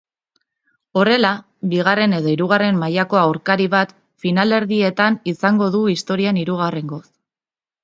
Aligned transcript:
Horrela, 1.01 1.33
bigarren 1.73 2.15
edo 2.19 2.31
hirugarren 2.31 2.79
mailako 2.85 3.21
aurkari 3.25 3.69
bat 3.75 3.93
finalerdietan 4.25 5.21
izango 5.35 5.71
du 5.79 5.85
historian 5.97 6.43
hirugarrengoz. 6.45 7.03